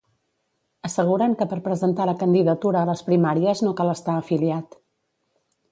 [0.87, 4.81] Asseguren que per presentar la candidatura a les primàries no cal estar afiliat.